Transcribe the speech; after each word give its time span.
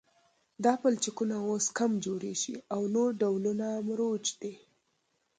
دا 0.63 0.73
پلچکونه 0.81 1.35
اوس 1.49 1.65
کم 1.77 1.91
جوړیږي 2.05 2.55
او 2.73 2.81
نور 2.95 3.09
ډولونه 3.21 3.67
مروج 3.87 4.25
دي 4.41 4.53